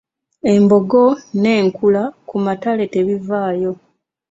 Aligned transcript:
Embogo 0.53 1.03
n’enkula 1.41 2.03
ku 2.27 2.35
matale 2.45 2.83
tebivaayo. 2.93 3.71